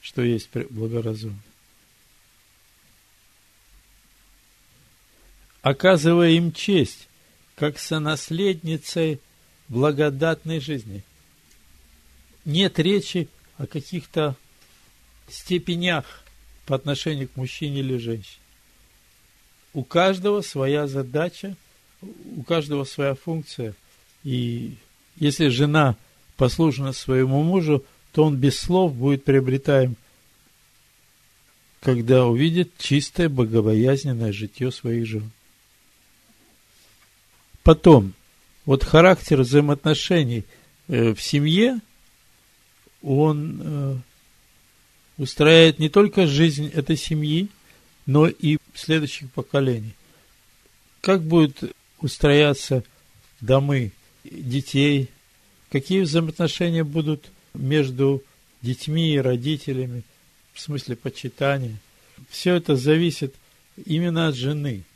[0.00, 1.38] что есть благоразумно,
[5.62, 7.08] оказывая им честь,
[7.56, 9.20] как сонаследницей
[9.68, 11.02] благодатной жизни.
[12.44, 14.36] Нет речи о каких-то
[15.28, 16.24] степенях
[16.66, 18.40] по отношению к мужчине или женщине.
[19.72, 21.56] У каждого своя задача,
[22.00, 23.74] у каждого своя функция.
[24.24, 24.76] И
[25.16, 25.96] если жена
[26.36, 29.96] послушна своему мужу, то он без слов будет приобретаем,
[31.80, 35.30] когда увидит чистое, богобоязненное житье своих жен.
[37.62, 38.14] Потом,
[38.66, 40.44] вот характер взаимоотношений
[40.88, 41.80] э, в семье,
[43.02, 43.96] он э,
[45.16, 47.48] устраивает не только жизнь этой семьи,
[48.04, 49.94] но и следующих поколений.
[51.00, 52.84] Как будут устрояться
[53.40, 53.92] домы
[54.24, 55.08] детей,
[55.70, 58.22] какие взаимоотношения будут между
[58.60, 60.02] детьми и родителями,
[60.52, 61.76] в смысле почитания.
[62.28, 63.34] Все это зависит
[63.84, 64.82] именно от жены–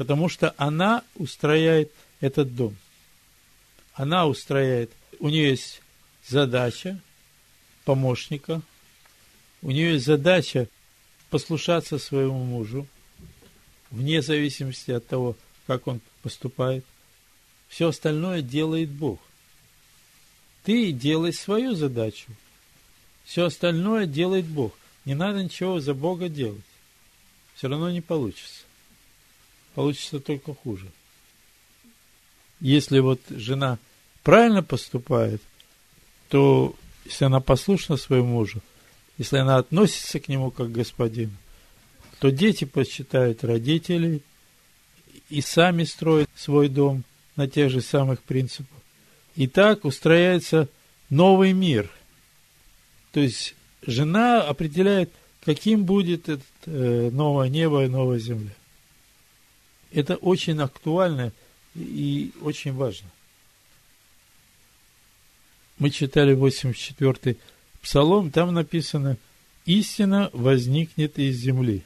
[0.00, 2.76] потому что она устрояет этот дом.
[3.94, 5.82] Она устрояет, у нее есть
[6.26, 7.00] задача
[7.84, 8.62] помощника,
[9.62, 10.68] у нее есть задача
[11.28, 12.86] послушаться своему мужу,
[13.90, 16.84] вне зависимости от того, как он поступает.
[17.68, 19.20] Все остальное делает Бог.
[20.64, 22.32] Ты делай свою задачу.
[23.24, 24.76] Все остальное делает Бог.
[25.04, 26.60] Не надо ничего за Бога делать.
[27.54, 28.64] Все равно не получится
[29.74, 30.90] получится только хуже.
[32.60, 33.78] Если вот жена
[34.22, 35.40] правильно поступает,
[36.28, 38.60] то если она послушна своему мужу,
[39.18, 41.32] если она относится к нему как к господину,
[42.20, 44.22] то дети почитают родителей
[45.30, 47.04] и сами строят свой дом
[47.36, 48.78] на тех же самых принципах.
[49.36, 50.68] И так устрояется
[51.08, 51.90] новый мир.
[53.12, 53.54] То есть
[53.86, 55.10] жена определяет,
[55.44, 58.54] каким будет это э, новое небо и новая земля.
[59.92, 61.32] Это очень актуально
[61.74, 63.08] и очень важно.
[65.78, 67.38] Мы читали 84-й
[67.80, 69.16] псалом, там написано
[69.64, 71.82] «Истина возникнет из земли».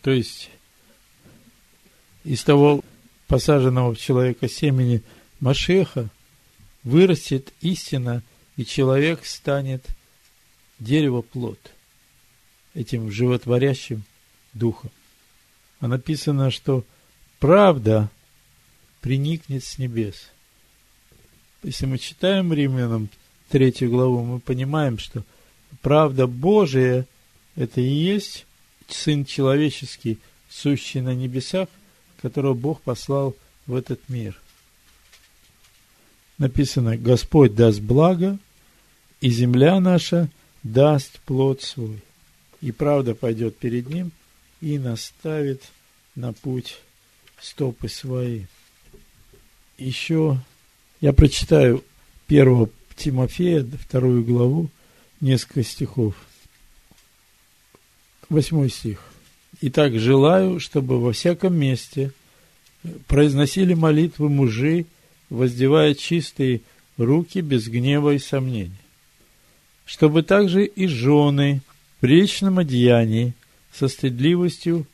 [0.00, 0.50] То есть,
[2.24, 2.82] из того
[3.28, 5.02] посаженного в человека семени
[5.40, 6.08] Машеха
[6.82, 8.22] вырастет истина,
[8.56, 9.86] и человек станет
[10.78, 11.58] дерево плод
[12.74, 14.02] этим животворящим
[14.52, 14.90] духом.
[15.80, 16.84] А написано, что
[17.42, 18.08] правда
[19.00, 20.30] приникнет с небес.
[21.64, 23.08] Если мы читаем Римлянам
[23.48, 25.24] третью главу, мы понимаем, что
[25.80, 27.04] правда Божия–
[27.56, 28.46] это и есть
[28.86, 31.68] Сын человеческий, сущий на небесах,
[32.20, 33.34] которого Бог послал
[33.66, 34.40] в этот мир.
[36.38, 38.38] Написано, Господь даст благо,
[39.20, 40.28] и земля наша
[40.62, 42.04] даст плод свой.
[42.60, 44.12] И правда пойдет перед ним
[44.60, 45.64] и наставит
[46.14, 46.78] на путь
[47.42, 48.42] стопы свои.
[49.76, 50.38] Еще
[51.00, 51.84] я прочитаю
[52.26, 54.68] первого Тимофея, вторую главу,
[55.20, 56.14] несколько стихов.
[58.28, 59.02] Восьмой стих.
[59.60, 62.12] Итак, желаю, чтобы во всяком месте
[63.06, 64.86] произносили молитвы мужи,
[65.28, 66.60] воздевая чистые
[66.96, 68.70] руки без гнева и сомнений.
[69.84, 71.60] Чтобы также и жены
[71.96, 73.34] в приличном одеянии
[73.72, 74.86] со стыдливостью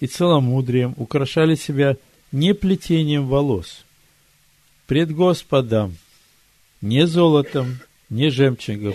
[0.00, 1.96] и целомудрием украшали себя
[2.32, 3.84] не плетением волос,
[4.86, 5.96] пред Господом,
[6.80, 7.78] не золотом,
[8.10, 8.94] не жемчугом,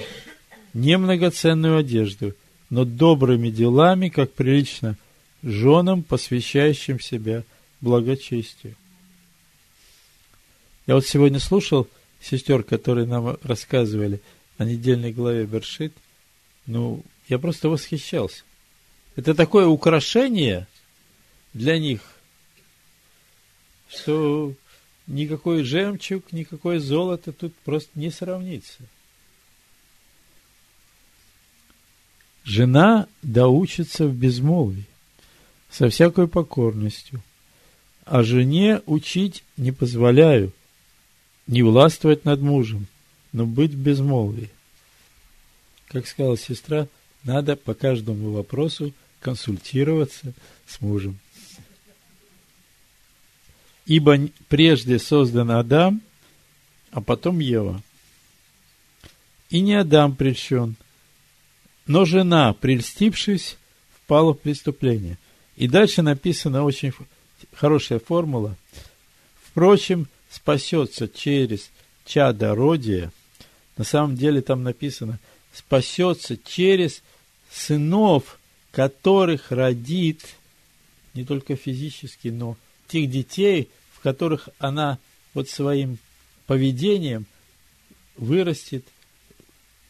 [0.73, 2.35] не многоценную одежду,
[2.69, 4.97] но добрыми делами, как прилично
[5.43, 7.43] женам, посвящающим себя
[7.81, 8.75] благочестию.
[10.87, 11.87] Я вот сегодня слушал
[12.21, 14.21] сестер, которые нам рассказывали
[14.57, 15.93] о недельной главе Бершит.
[16.65, 18.43] Ну, я просто восхищался.
[19.15, 20.67] Это такое украшение
[21.53, 22.01] для них,
[23.89, 24.53] что
[25.07, 28.83] никакой жемчуг, никакое золото тут просто не сравнится.
[32.43, 34.85] Жена доучится в безмолвии,
[35.69, 37.21] со всякой покорностью,
[38.05, 40.51] а жене учить не позволяю,
[41.47, 42.87] не властвовать над мужем,
[43.31, 44.49] но быть в безмолвии.
[45.87, 46.87] Как сказала сестра,
[47.23, 50.33] надо по каждому вопросу консультироваться
[50.65, 51.19] с мужем.
[53.85, 56.01] Ибо прежде создан Адам,
[56.91, 57.81] а потом Ева.
[59.49, 60.75] И не Адам прельщен,
[61.87, 63.57] но жена, прельстившись,
[63.95, 65.17] впала в преступление.
[65.57, 66.93] И дальше написана очень
[67.53, 68.55] хорошая формула.
[69.43, 71.69] Впрочем, спасется через
[72.05, 73.11] чадородие.
[73.77, 75.19] На самом деле там написано,
[75.53, 77.01] спасется через
[77.51, 78.39] сынов,
[78.71, 80.23] которых родит
[81.13, 82.55] не только физически, но
[82.91, 84.99] тех детей, в которых она
[85.33, 85.97] вот своим
[86.45, 87.25] поведением
[88.17, 88.85] вырастет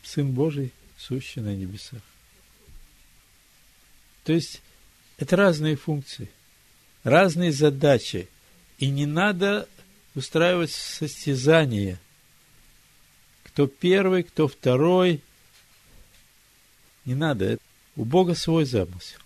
[0.04, 2.02] Сын Божий, сущий на небесах.
[4.24, 4.62] То есть
[5.18, 6.30] это разные функции,
[7.04, 8.28] разные задачи.
[8.78, 9.68] И не надо
[10.16, 12.00] устраивать состязания.
[13.44, 15.22] Кто первый, кто второй.
[17.06, 17.58] Не надо.
[17.96, 19.20] У Бога свой замысел.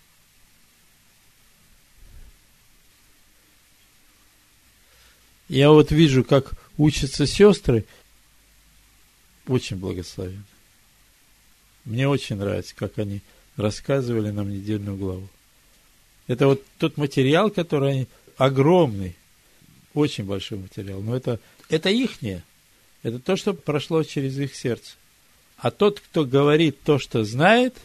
[5.48, 7.86] Я вот вижу, как учатся сестры,
[9.48, 10.44] очень благословен.
[11.86, 13.22] Мне очень нравится, как они
[13.58, 15.28] рассказывали нам недельную главу.
[16.28, 19.16] Это вот тот материал, который они огромный,
[19.94, 22.44] очень большой материал, но это, это ихнее.
[23.04, 24.94] Это то, что прошло через их сердце.
[25.58, 27.76] А тот, кто говорит то, что знает,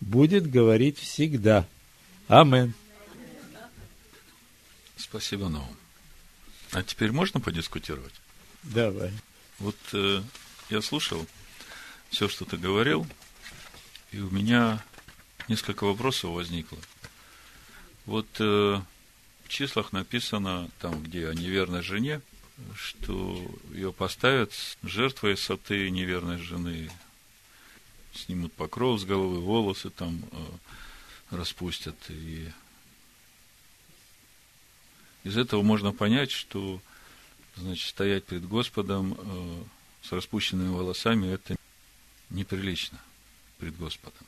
[0.00, 1.66] будет говорить всегда.
[2.26, 2.74] Амен.
[4.96, 5.76] Спасибо, Наум.
[6.72, 8.14] А теперь можно подискутировать?
[8.62, 9.12] Давай.
[9.58, 10.22] Вот э,
[10.70, 11.26] я слушал
[12.10, 13.06] все, что ты говорил,
[14.12, 14.84] и у меня
[15.48, 16.78] несколько вопросов возникло.
[18.04, 18.80] Вот э,
[19.44, 22.20] в числах написано, там, где о неверной жене,
[22.74, 24.52] что ее поставят
[24.82, 26.90] жертвой соты неверной жены,
[28.12, 31.96] снимут покров с головы, волосы там э, распустят.
[32.08, 32.48] И
[35.26, 36.80] из этого можно понять, что
[37.56, 39.62] значит, стоять пред Господом э,
[40.02, 41.56] с распущенными волосами– это
[42.30, 43.00] неприлично
[43.58, 44.24] пред Господом.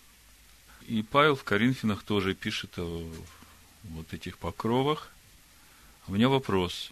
[0.89, 3.09] И Павел в Коринфянах тоже пишет о
[3.85, 5.13] вот этих покровах.
[6.09, 6.91] У меня вопрос.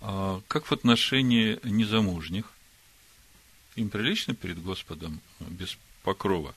[0.00, 2.50] А как в отношении незамужних?
[3.76, 6.54] Им прилично перед Господом без покрова?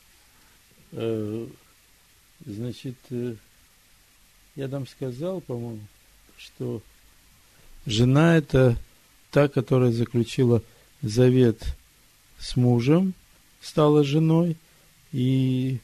[0.93, 1.45] Э,
[2.45, 3.35] значит, э,
[4.55, 5.81] я там сказал, по-моему,
[6.41, 6.81] что
[7.85, 8.77] жена это
[9.29, 10.61] та, которая заключила
[11.01, 11.63] завет
[12.39, 13.13] с мужем,
[13.61, 14.57] стала женой,
[15.11, 15.79] и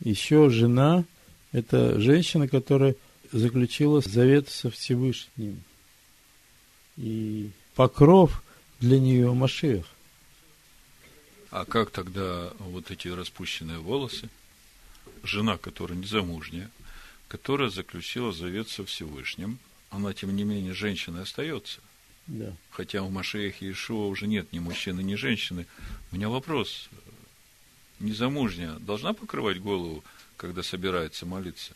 [0.00, 1.04] еще жена–
[1.52, 2.94] это женщина, которая
[3.32, 5.62] заключила завет со Всевышним.
[6.96, 8.42] И покров
[8.80, 9.86] для нее Машех.
[11.50, 14.28] А как тогда вот эти распущенные волосы?
[15.22, 16.70] Жена, которая незамужняя,
[17.28, 19.58] которая заключила завет со Всевышним,
[19.90, 21.80] она, тем не менее, женщиной остается.
[22.26, 22.54] Да.
[22.70, 25.66] Хотя у Машеях Иешуа уже нет ни мужчины, ни женщины.
[26.12, 26.88] У меня вопрос.
[28.00, 30.04] Незамужняя должна покрывать голову,
[30.36, 31.74] когда собирается молиться?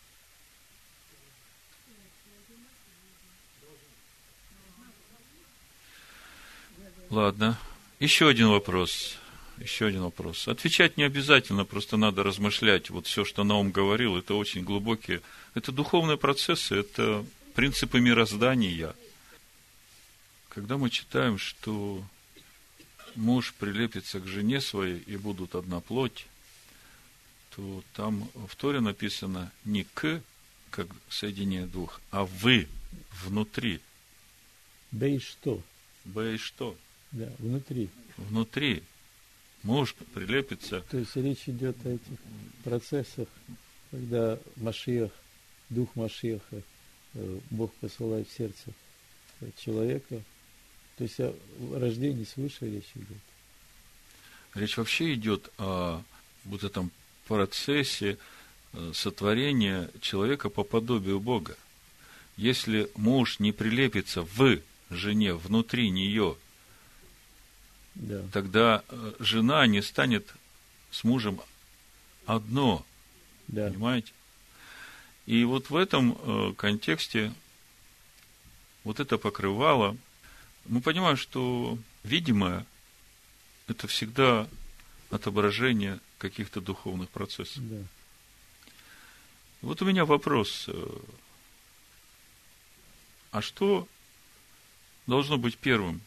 [7.09, 7.59] Ладно.
[7.99, 9.19] Еще один вопрос.
[9.59, 10.49] Еще один вопрос.
[10.49, 12.91] Отвечать не обязательно, просто надо размышлять.
[12.91, 15.21] Вот все, что Наум говорил, это очень глубокие,
[15.55, 17.25] это духовные процессы, это
[17.55, 18.95] принципы мироздания.
[20.49, 22.05] Когда мы читаем, что
[23.15, 26.27] муж прилепится к жене своей и будут одна плоть,
[27.55, 30.23] то там в Торе написано не к,
[30.71, 32.69] как соединение двух, а вы
[33.25, 33.81] внутри.
[34.91, 35.63] Да и что?
[36.05, 36.77] Б и что?
[37.13, 37.91] Да, внутри.
[38.17, 38.83] Внутри.
[39.63, 40.81] Муж прилепится.
[40.91, 42.19] То есть речь идет о этих
[42.65, 43.29] процессах,
[43.91, 45.13] когда Машиах,
[45.69, 46.63] дух Машиаха,
[47.51, 48.73] Бог посылает в сердце
[49.57, 50.23] человека.
[50.97, 51.35] То есть о
[51.73, 53.19] рождении свыше речь идет.
[54.55, 56.03] Речь вообще идет о
[56.45, 56.91] вот этом
[57.27, 58.19] процессе
[58.73, 61.57] э, сотворения человека по подобию Бога.
[62.37, 64.59] Если муж не прилепится в
[64.91, 66.37] жене, внутри нее,
[67.95, 68.23] да.
[68.33, 70.35] тогда э, жена не станет
[70.91, 71.41] с мужем
[72.27, 72.85] одно.
[73.49, 73.69] Да.
[73.69, 74.13] Понимаете?
[75.27, 77.33] И вот в этом э, контексте
[78.85, 79.97] вот это покрывало,
[80.67, 82.67] мы понимаем, что видимое–
[83.69, 84.49] это всегда
[85.11, 87.63] отображение каких-то духовных процессов.
[87.69, 87.85] Да.
[89.61, 90.65] Вот у меня вопрос.
[90.69, 90.99] Э,
[93.31, 93.89] а что
[95.07, 96.01] должно быть первым?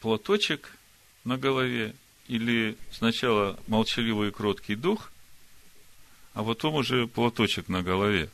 [0.00, 0.76] Платочек
[1.24, 1.94] на голове
[2.28, 5.10] или сначала молчаливый и кроткий дух,
[6.34, 8.30] а потом уже платочек на голове?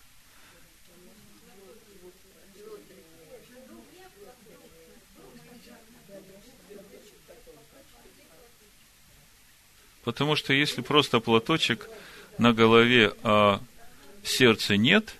[10.05, 11.89] Потому что если просто платочек
[12.37, 13.61] на голове, а
[14.23, 15.15] сердца нет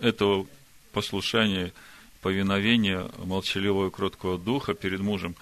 [0.00, 0.46] этого
[0.92, 1.72] послушания,
[2.20, 5.34] повиновения молчаливого и кроткого духа перед мужем,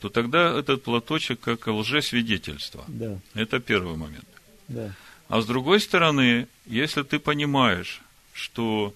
[0.00, 2.84] то тогда этот платочек как лжесвидетельство.
[2.88, 3.18] Да.
[3.34, 4.26] Это первый момент.
[4.68, 4.94] Да.
[5.28, 8.00] А с другой стороны, если ты понимаешь,
[8.32, 8.94] что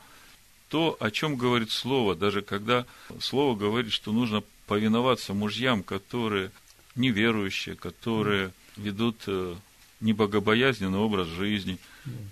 [0.68, 2.86] то, о чем говорит Слово, даже когда
[3.20, 6.50] Слово говорит, что нужно повиноваться мужьям, которые
[6.94, 9.54] неверующие, которые ведут э,
[10.00, 11.78] небогобоязненный образ жизни,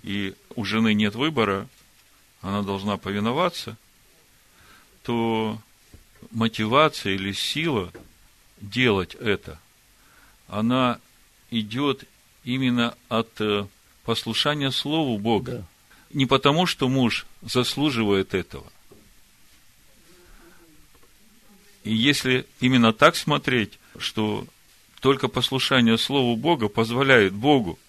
[0.01, 1.67] и у жены нет выбора,
[2.41, 3.77] она должна повиноваться,
[5.03, 5.59] то
[6.31, 7.91] мотивация или сила
[8.59, 9.59] делать это,
[10.47, 10.99] она
[11.51, 12.05] идет
[12.43, 13.39] именно от
[14.03, 15.51] послушания Слову Бога.
[15.51, 15.65] Да.
[16.13, 18.71] Не потому, что муж заслуживает этого.
[21.83, 24.45] И если именно так смотреть, что
[24.99, 27.79] только послушание Слову Бога позволяет Богу,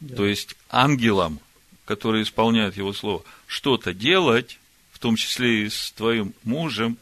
[0.00, 0.16] Да.
[0.16, 1.40] то есть ангелам,
[1.84, 4.58] которые исполняют Его Слово, что-то делать,
[4.92, 6.96] в том числе и с твоим мужем,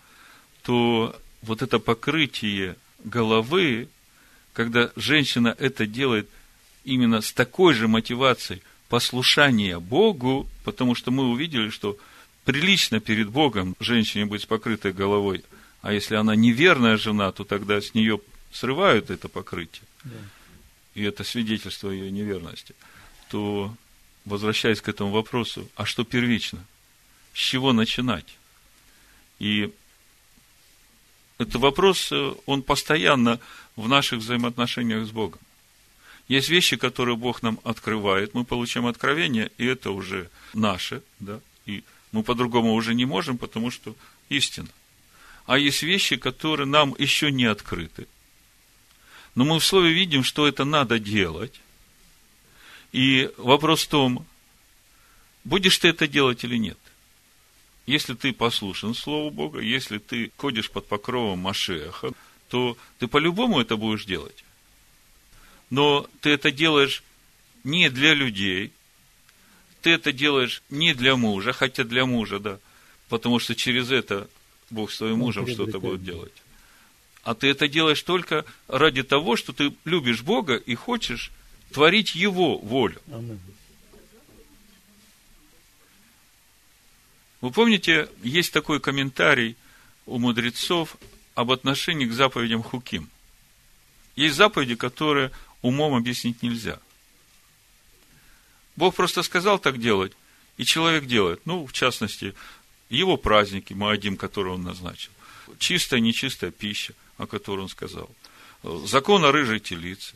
[0.63, 3.89] то вот это покрытие головы,
[4.53, 6.29] когда женщина это делает
[6.85, 11.99] именно с такой же мотивацией послушания Богу, потому что мы увидели, что
[12.45, 15.45] прилично перед Богом женщине быть с покрытой головой,
[15.83, 18.21] а если она неверная жена, то тогда с нее
[18.53, 20.17] срывают это покрытие, Да.
[20.95, 22.75] и это свидетельство ее неверности,
[23.31, 23.75] то,
[24.25, 26.65] возвращаясь к этому вопросу, а что первично?
[27.33, 28.37] С чего начинать?
[29.41, 29.73] И
[31.39, 33.41] это вопрос, э, он постоянно
[33.75, 35.41] в наших взаимоотношениях с Богом.
[36.29, 41.85] Есть вещи, которые Бог нам открывает, мы получаем откровение, и это уже наше, да, и
[42.13, 43.95] мы по-другому уже не можем, потому что
[44.31, 44.69] истина.
[45.47, 48.07] А есть вещи, которые нам еще не открыты.
[49.35, 51.61] Но мы в слове видим, что это надо делать.
[52.93, 54.27] И вопрос в том,
[55.43, 56.79] будешь ты это делать или нет.
[57.87, 62.13] Если ты послушен Слову Бога, если ты ходишь под покровом Машеха,
[62.49, 64.44] то ты по-любому это будешь делать.
[65.75, 67.03] Но ты это делаешь
[67.65, 68.71] не для людей,
[69.83, 72.61] ты это делаешь не для мужа, хотя для мужа, да,
[73.09, 74.29] потому что через это
[74.71, 76.33] Бог с твоим мужем что-то будет делать.
[77.25, 81.33] А ты это делаешь только ради того, что ты любишь Бога и хочешь
[81.73, 83.01] творить Его волю.
[87.41, 89.57] Вы помните, есть такой комментарий
[90.07, 90.97] у мудрецов
[91.35, 93.11] об отношении к заповедям Хуким.
[94.15, 95.33] Есть заповеди, которые
[95.65, 96.79] умом объяснить нельзя.
[98.77, 100.13] Бог просто сказал так делать,
[100.59, 101.41] и человек делает.
[101.47, 102.35] Ну, в частности,
[102.91, 105.11] его праздники, Маадим, которые он назначил.
[105.59, 108.11] Чистая, нечистая пища, о которой он сказал.
[108.63, 110.15] Закон о рыжей телице.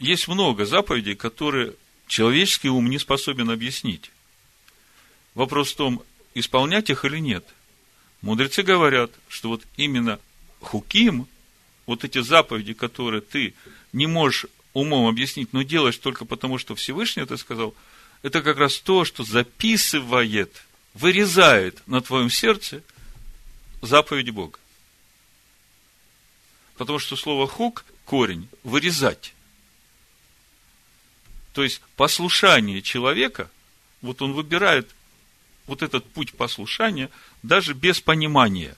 [0.00, 1.74] Есть много заповедей, которые
[2.08, 4.10] человеческий ум не способен объяснить.
[5.34, 6.02] Вопрос в том,
[6.34, 7.46] исполнять их или нет.
[8.22, 10.18] Мудрецы говорят, что вот именно
[10.60, 11.28] хуким,
[11.86, 13.54] вот эти заповеди, которые ты
[13.92, 17.74] не можешь умом объяснить, но делаешь только потому, что Всевышний это сказал,
[18.22, 20.62] это как раз то, что записывает,
[20.92, 22.82] вырезает на твоем сердце
[23.80, 24.58] заповеди Бога.
[26.76, 29.32] Потому что слово хук, корень, вырезать.
[31.52, 33.48] То есть послушание человека,
[34.02, 34.90] вот он выбирает
[35.66, 37.10] вот этот путь послушания
[37.42, 38.76] даже без понимания.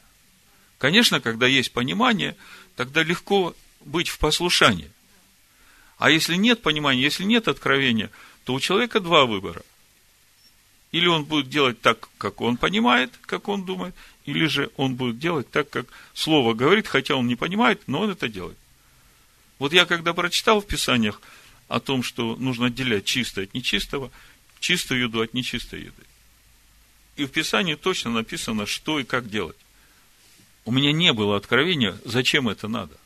[0.79, 2.37] Конечно, когда есть понимание,
[2.77, 4.91] тогда легко быть в послушании.
[5.99, 8.11] А если нет понимания, если нет откровения,
[8.45, 9.63] то у человека два выбора.
[10.93, 13.95] Или он будет делать так, как он понимает, как он думает,
[14.25, 18.11] или же он будет делать так, как Слово говорит, хотя он не понимает, но он
[18.11, 18.57] это делает.
[19.59, 21.21] Вот я когда прочитал в Писаниях
[21.69, 24.11] о том, что нужно отделять чистое от нечистого,
[24.61, 26.03] чистую еду от нечистой еды.
[27.17, 29.57] И в Писании точно написано, что и как делать.
[30.65, 32.97] У меня не было откровения, зачем это надо.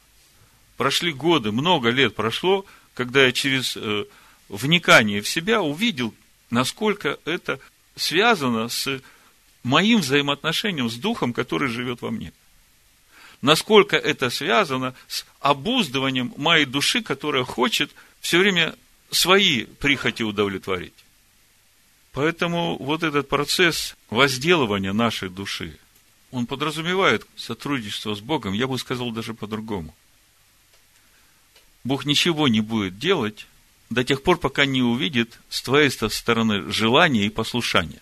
[0.76, 2.64] Прошли годы, много лет прошло,
[3.00, 4.04] когда я через э,
[4.50, 6.14] вникание в себя увидел,
[6.50, 7.58] насколько это
[7.96, 9.00] связано с
[9.62, 12.34] моим взаимоотношением с Духом, который живет во мне.
[13.40, 17.90] Насколько это связано с обуздыванием моей души, которая хочет
[18.20, 18.74] все время
[19.10, 21.06] свои прихоти удовлетворить.
[22.12, 25.78] Поэтому вот этот процесс возделывания нашей души,
[26.32, 29.94] он подразумевает сотрудничество с Богом, я бы сказал даже по-другому.
[31.84, 33.46] Бог ничего не будет делать
[33.88, 38.00] до тех пор, пока не увидит с твоей стороны желания и послушания.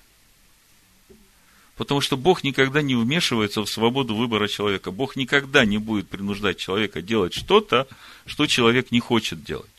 [1.76, 4.90] Потому что Бог никогда не вмешивается в свободу выбора человека.
[4.90, 7.86] Бог никогда не будет принуждать человека делать что-то,
[8.26, 9.70] что человек не хочет делать.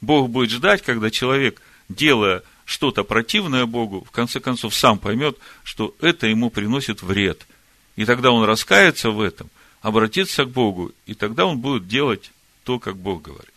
[0.00, 5.94] Бог будет ждать, когда человек, делая что-то противное Богу, в конце концов сам поймет, что
[6.00, 7.46] это ему приносит вред.
[7.94, 12.32] И тогда он раскается в этом, обратится к Богу, и тогда он будет делать
[12.68, 13.54] то, как Бог говорит.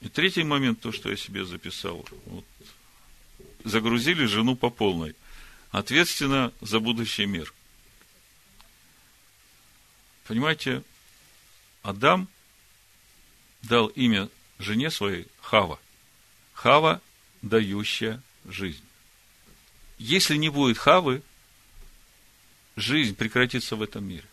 [0.00, 2.02] И третий момент, то, что я себе записал.
[2.24, 2.46] Вот,
[3.62, 5.14] загрузили жену по полной.
[5.70, 7.52] Ответственно за будущий мир.
[10.26, 10.82] Понимаете,
[11.82, 12.26] Адам
[13.60, 15.78] дал имя жене своей Хава.
[16.54, 17.02] Хава,
[17.42, 18.82] дающая жизнь.
[19.98, 21.22] Если не будет Хавы,
[22.76, 24.26] жизнь прекратится в этом мире.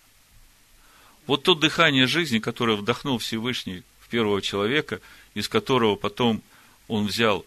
[1.27, 5.01] Вот то дыхание жизни, которое вдохнул Всевышний в первого человека,
[5.33, 6.41] из которого потом
[6.87, 7.45] он взял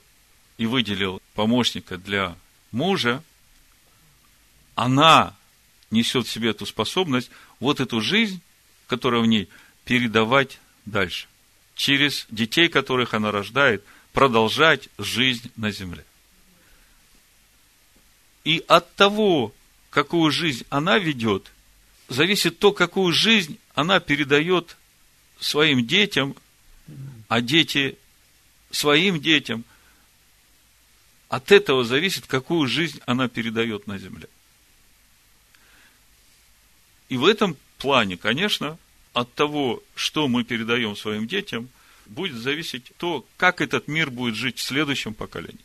[0.56, 2.36] и выделил помощника для
[2.70, 3.22] мужа,
[4.74, 5.34] она
[5.90, 8.40] несет в себе эту способность, вот эту жизнь,
[8.86, 9.48] которая в ней,
[9.84, 11.26] передавать дальше.
[11.74, 16.04] Через детей, которых она рождает, продолжать жизнь на земле.
[18.44, 19.52] И от того,
[19.90, 21.50] какую жизнь она ведет,
[22.08, 24.76] зависит то, какую жизнь она передает
[25.40, 26.36] своим детям,
[27.28, 27.98] а дети
[28.70, 29.64] своим детям.
[31.28, 34.28] От этого зависит, какую жизнь она передает на земле.
[37.08, 38.78] И в этом плане, конечно,
[39.12, 41.68] от того, что мы передаем своим детям,
[42.06, 45.58] будет зависеть то, как этот мир будет жить в следующем поколении.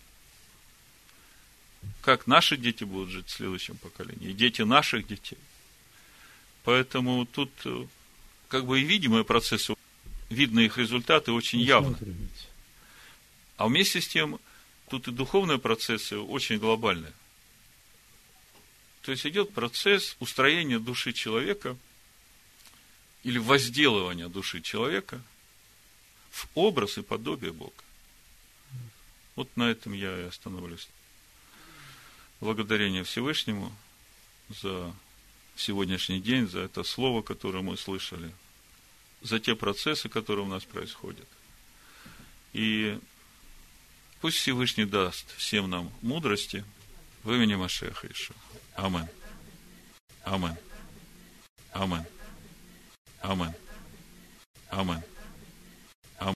[2.02, 5.38] Как наши дети будут жить в следующем поколении, и дети наших детей.
[6.64, 7.86] Поэтому тут э,
[8.50, 9.76] как бы и видимые процессы,
[10.30, 11.98] видны их результаты очень явно.
[13.56, 14.40] А вместе с тем,
[14.90, 17.14] тут и духовные процессы очень глобальные.
[19.02, 21.78] То есть идет процесс устроения души человека
[23.24, 25.22] или возделывания души человека
[26.32, 27.84] в образ и подобие Бога.
[29.36, 30.90] Вот на этом я и остановлюсь.
[32.42, 33.74] Благодарение Всевышнему
[34.62, 34.94] за
[35.60, 38.34] сегодняшний день, за это слово, которое мы слышали,
[39.22, 41.28] за те процессы, которые у нас происходят.
[42.54, 42.98] И
[44.22, 46.64] пусть Всевышний даст всем нам мудрости
[47.24, 48.34] в имени Машеха Ишу.
[48.76, 49.08] Амин.
[50.24, 50.56] Амин.
[51.74, 52.06] Амин.
[53.22, 53.54] Амин.
[54.70, 55.04] Амин.